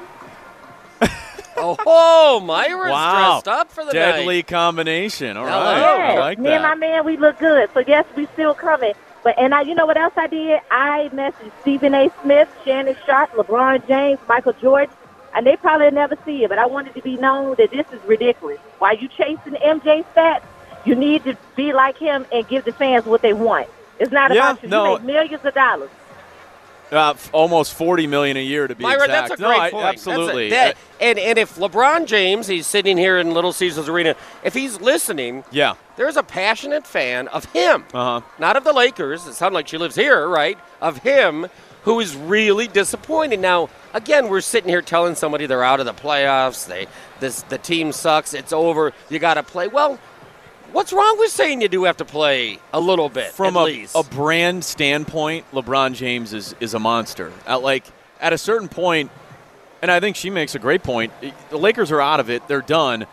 Oh, 1.55 1.77
oh 1.87 2.41
Myra's 2.41 2.91
wow. 2.91 3.33
dressed 3.43 3.49
up 3.49 3.71
for 3.71 3.85
the 3.85 3.93
Deadly 3.93 4.39
night. 4.39 4.47
combination. 4.47 5.37
All 5.37 5.47
Hello. 5.47 5.61
right. 5.61 5.77
Yes, 5.77 6.17
I 6.17 6.21
like 6.21 6.39
me 6.39 6.49
and 6.51 6.63
my 6.63 6.75
man, 6.75 7.05
we 7.05 7.19
look 7.19 7.39
good. 7.39 7.69
So 7.75 7.85
yes, 7.87 8.07
we 8.17 8.27
still 8.33 8.55
coming. 8.55 8.95
But 9.23 9.39
and 9.39 9.55
I, 9.55 9.61
you 9.61 9.75
know 9.75 9.85
what 9.87 9.99
else 9.99 10.15
I 10.17 10.27
did? 10.27 10.61
I 10.71 11.11
messaged 11.13 11.53
Stephen 11.61 11.95
A. 11.95 12.11
Smith, 12.23 12.49
Shannon 12.65 12.97
Sharpe, 13.05 13.33
LeBron 13.33 13.87
James, 13.87 14.19
Michael 14.27 14.55
Jordan, 14.55 14.95
and 15.35 15.47
they 15.47 15.57
probably 15.57 15.91
never 15.91 16.17
see 16.25 16.43
it. 16.45 16.49
But 16.49 16.59
I 16.59 16.67
wanted 16.67 16.95
to 16.95 17.03
be 17.03 17.17
known 17.19 17.55
that 17.59 17.71
this 17.71 17.87
is 17.93 18.03
ridiculous. 18.07 18.59
While 18.79 18.97
you 18.97 19.09
chasing 19.09 19.53
MJ 19.53 20.05
stats, 20.15 20.43
you 20.85 20.95
need 20.95 21.25
to 21.25 21.37
be 21.57 21.73
like 21.73 21.97
him 21.99 22.27
and 22.33 22.47
give 22.49 22.65
the 22.65 22.73
fans 22.73 23.07
what 23.07 23.23
they 23.23 23.33
want. 23.33 23.69
It's 23.99 24.13
not 24.13 24.35
Yeah, 24.35 24.51
about 24.53 24.63
you. 24.63 24.69
no. 24.69 24.85
You 24.85 24.99
make 24.99 25.03
millions 25.07 25.45
of 25.45 25.55
dollars. 25.55 25.91
Uh, 26.91 27.11
f- 27.13 27.31
almost 27.33 27.73
40 27.73 28.07
million 28.07 28.37
a 28.37 28.41
year 28.43 28.67
to 28.69 28.75
be 28.75 28.83
Myra, 28.83 29.05
exact. 29.05 29.29
that's 29.31 29.41
a 29.41 29.43
no, 29.43 29.49
great 29.49 29.61
I- 29.61 29.71
point. 29.71 29.83
That's 29.85 30.07
a- 30.07 30.11
Absolutely. 30.11 30.51
that- 30.51 30.77
and 31.01 31.19
and 31.19 31.39
if 31.39 31.57
LeBron 31.57 32.05
James, 32.05 32.47
he's 32.47 32.67
sitting 32.67 32.99
here 32.99 33.19
in 33.19 33.33
Little 33.33 33.53
Caesars 33.55 33.89
Arena, 33.89 34.15
if 34.45 34.53
he's 34.53 34.79
listening, 34.79 35.43
yeah. 35.51 35.73
there's 35.97 36.19
a 36.19 36.23
passionate 36.23 36.87
fan 36.87 37.29
of 37.29 37.47
him, 37.47 37.85
Uh 37.95 38.21
huh. 38.21 38.27
not 38.39 38.57
of 38.59 38.65
the 38.65 38.75
Lakers. 38.75 39.27
It 39.27 39.33
sounds 39.35 39.55
like 39.55 39.69
she 39.69 39.79
lives 39.79 39.95
here, 39.97 40.29
right? 40.29 40.59
Of 40.83 40.99
him, 40.99 41.47
who 41.85 41.99
is 41.99 42.15
really 42.15 42.69
disappointed. 42.69 43.41
Now, 43.41 43.71
again, 43.95 44.29
we're 44.29 44.43
sitting 44.43 44.69
here 44.69 44.83
telling 44.83 45.15
somebody 45.15 45.47
they're 45.47 45.65
out 45.65 45.81
of 45.81 45.87
the 45.87 45.95
playoffs. 45.95 46.67
They 46.67 46.89
this 47.21 47.41
the 47.45 47.57
team 47.57 47.93
sucks. 47.93 48.35
It's 48.35 48.53
over. 48.53 48.93
You 49.09 49.19
got 49.19 49.35
to 49.35 49.43
play. 49.43 49.67
Well, 49.67 49.99
what's 50.73 50.93
wrong 50.93 51.19
with 51.19 51.31
saying 51.31 51.61
you 51.61 51.69
do 51.69 51.85
have 51.85 51.99
to 51.99 52.05
play 52.05 52.59
a 52.73 52.81
little 52.81 53.09
bit 53.09 53.33
From 53.33 53.57
at 53.57 53.61
a, 53.61 53.65
least? 53.65 53.95
a 53.97 54.03
brand 54.03 54.65
standpoint, 54.65 55.51
LeBron 55.53 55.95
James 55.95 56.33
is, 56.33 56.55
is 56.61 56.75
a 56.75 56.79
monster. 56.79 57.33
At 57.47 57.63
like 57.63 57.85
at 58.21 58.33
a 58.33 58.39
certain 58.39 58.69
point, 58.69 59.11
and 59.81 59.91
I 59.91 60.01
think 60.01 60.17
she 60.17 60.31
makes 60.31 60.55
a 60.55 60.59
great 60.59 60.83
point. 60.83 61.13
The 61.51 61.59
Lakers 61.59 61.91
are 61.91 62.01
out 62.01 62.21
of 62.21 62.31
it; 62.31 62.47
they're 62.49 62.61
done. 62.61 63.07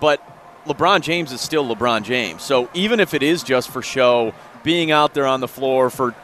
But 0.00 0.20
LeBron 0.66 1.00
James 1.02 1.32
is 1.32 1.40
still 1.40 1.64
LeBron 1.64 2.02
James. 2.02 2.42
So 2.42 2.68
even 2.74 3.00
if 3.00 3.14
it 3.14 3.22
is 3.22 3.42
just 3.42 3.70
for 3.70 3.82
show, 3.82 4.34
being 4.62 4.90
out 4.90 5.14
there 5.14 5.26
on 5.26 5.40
the 5.40 5.48
floor 5.48 5.90
for 5.90 6.14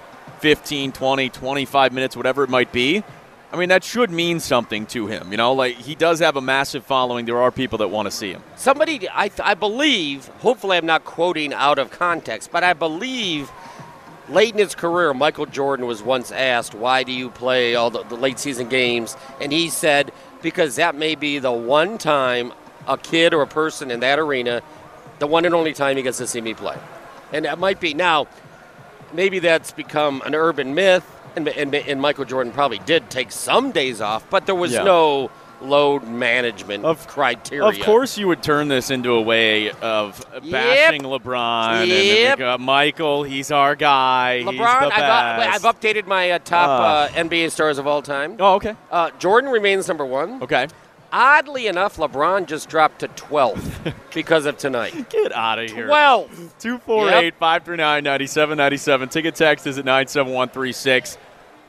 15, 0.40 0.92
20, 0.92 1.28
25 1.30 1.92
minutes, 1.92 2.16
whatever 2.16 2.42
it 2.42 2.50
might 2.50 2.72
be, 2.72 3.04
I 3.52 3.58
mean 3.58 3.68
that 3.68 3.84
should 3.84 4.10
mean 4.10 4.40
something 4.40 4.86
to 4.86 5.08
him. 5.08 5.30
You 5.30 5.36
know, 5.36 5.52
like 5.52 5.76
he 5.76 5.94
does 5.94 6.20
have 6.20 6.36
a 6.36 6.40
massive 6.40 6.86
following. 6.86 7.26
There 7.26 7.40
are 7.40 7.50
people 7.50 7.78
that 7.78 7.88
want 7.88 8.06
to 8.06 8.10
see 8.10 8.30
him. 8.30 8.42
Somebody, 8.56 9.08
I, 9.10 9.30
I 9.42 9.54
believe, 9.54 10.26
hopefully 10.38 10.78
I'm 10.78 10.86
not 10.86 11.04
quoting 11.04 11.52
out 11.52 11.78
of 11.78 11.90
context, 11.90 12.50
but 12.50 12.64
I 12.64 12.72
believe 12.72 13.50
late 14.30 14.54
in 14.54 14.58
his 14.58 14.74
career, 14.74 15.12
Michael 15.12 15.44
Jordan 15.44 15.86
was 15.86 16.02
once 16.02 16.32
asked, 16.32 16.74
Why 16.74 17.02
do 17.02 17.12
you 17.12 17.28
play 17.28 17.74
all 17.74 17.90
the, 17.90 18.02
the 18.04 18.16
late 18.16 18.38
season 18.38 18.70
games? 18.70 19.16
And 19.38 19.52
he 19.52 19.68
said, 19.68 20.12
Because 20.40 20.76
that 20.76 20.94
may 20.94 21.14
be 21.14 21.38
the 21.38 21.52
one 21.52 21.98
time 21.98 22.54
a 22.88 22.96
kid 22.96 23.34
or 23.34 23.42
a 23.42 23.46
person 23.46 23.90
in 23.90 24.00
that 24.00 24.18
arena, 24.18 24.62
the 25.18 25.26
one 25.26 25.44
and 25.44 25.54
only 25.54 25.74
time 25.74 25.98
he 25.98 26.02
gets 26.02 26.18
to 26.18 26.26
see 26.26 26.40
me 26.40 26.54
play. 26.54 26.78
And 27.32 27.44
that 27.44 27.58
might 27.58 27.80
be 27.80 27.92
now, 27.92 28.28
maybe 29.12 29.38
that's 29.38 29.72
become 29.72 30.22
an 30.24 30.34
urban 30.34 30.74
myth, 30.74 31.04
and, 31.36 31.48
and, 31.48 31.74
and 31.74 32.00
Michael 32.00 32.24
Jordan 32.24 32.52
probably 32.52 32.78
did 32.80 33.10
take 33.10 33.32
some 33.32 33.70
days 33.72 34.00
off, 34.00 34.28
but 34.30 34.46
there 34.46 34.54
was 34.54 34.72
Yeah. 34.72 34.82
no 34.84 35.30
load 35.60 36.02
management 36.08 36.84
Of- 36.84 37.06
criteria. 37.06 37.64
Of 37.64 37.78
course, 37.80 38.18
you 38.18 38.26
would 38.26 38.42
turn 38.42 38.66
this 38.66 38.90
into 38.90 39.12
a 39.12 39.20
way 39.20 39.70
of 39.70 40.20
bashing 40.50 41.02
LeBron 41.02 41.86
Yep. 41.86 42.38
and 42.40 42.42
uh, 42.48 42.58
Michael. 42.58 43.22
He's 43.22 43.52
our 43.52 43.76
guy. 43.76 44.38
He's 44.38 44.46
LeBron, 44.48 44.90
I've. 44.90 45.64
I've 45.64 45.74
updated 45.76 46.06
my 46.08 46.32
uh, 46.32 46.38
top 46.40 46.68
Ah. 46.68 47.04
uh, 47.04 47.08
NBA 47.10 47.50
stars 47.52 47.78
of 47.78 47.86
all 47.86 48.02
time. 48.02 48.36
Oh, 48.40 48.54
okay. 48.54 48.74
Uh, 48.90 49.10
Jordan 49.20 49.50
remains 49.50 49.86
number 49.86 50.04
one. 50.04 50.42
Okay. 50.42 50.66
Oddly 51.12 51.66
enough, 51.66 51.98
LeBron 51.98 52.46
just 52.46 52.70
dropped 52.70 53.00
to 53.00 53.08
12th 53.08 53.94
because 54.14 54.46
of 54.46 54.56
tonight. 54.56 55.10
Get 55.10 55.30
out 55.32 55.58
of 55.58 55.70
here. 55.70 55.86
12. 55.86 56.54
248 56.58 57.34
539 57.34 58.04
9797. 58.04 59.08
Ticket 59.10 59.34
text 59.34 59.66
is 59.66 59.76
at 59.76 59.84
97136. 59.84 61.18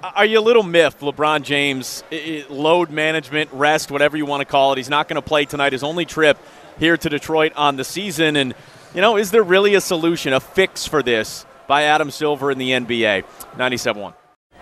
Are 0.01 0.25
you 0.25 0.39
a 0.39 0.41
little 0.41 0.63
miffed? 0.63 0.99
LeBron 1.01 1.43
James, 1.43 2.03
load 2.49 2.89
management, 2.89 3.49
rest, 3.53 3.91
whatever 3.91 4.17
you 4.17 4.25
want 4.25 4.41
to 4.41 4.45
call 4.45 4.73
it. 4.73 4.77
He's 4.77 4.89
not 4.89 5.07
going 5.07 5.15
to 5.15 5.21
play 5.21 5.45
tonight. 5.45 5.73
His 5.73 5.83
only 5.83 6.05
trip 6.05 6.37
here 6.79 6.97
to 6.97 7.09
Detroit 7.09 7.53
on 7.55 7.75
the 7.75 7.83
season. 7.83 8.35
And, 8.35 8.53
you 8.93 9.01
know, 9.01 9.17
is 9.17 9.31
there 9.31 9.43
really 9.43 9.75
a 9.75 9.81
solution, 9.81 10.33
a 10.33 10.39
fix 10.39 10.85
for 10.85 11.03
this 11.03 11.45
by 11.67 11.83
Adam 11.83 12.11
Silver 12.11 12.51
in 12.51 12.57
the 12.57 12.71
NBA? 12.71 13.23
97.1. 13.55 14.13